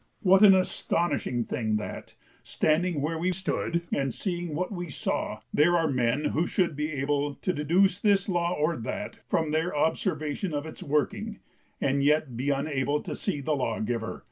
What 0.23 0.41
an 0.41 0.55
astonishing 0.55 1.43
thing 1.45 1.75
that, 1.75 2.15
standing 2.41 3.01
where 3.01 3.19
we 3.19 3.31
stood 3.31 3.83
and 3.91 4.11
seeing 4.11 4.55
what 4.55 4.71
we 4.71 4.89
saw, 4.89 5.41
there 5.53 5.77
are 5.77 5.87
men 5.87 6.25
who 6.25 6.47
should 6.47 6.75
be 6.75 6.89
able 6.93 7.35
to 7.35 7.53
deduce 7.53 7.99
this 7.99 8.27
law 8.27 8.51
or 8.55 8.75
that 8.77 9.17
from 9.27 9.51
their 9.51 9.77
observation 9.77 10.55
of 10.55 10.65
its 10.65 10.81
working 10.81 11.37
and 11.79 12.03
yet 12.03 12.35
be 12.35 12.49
unable 12.49 13.03
to 13.03 13.13
see 13.13 13.41
the 13.41 13.55
Lawgiver! 13.55 14.19